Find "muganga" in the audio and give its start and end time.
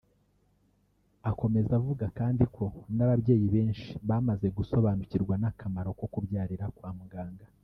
6.99-7.45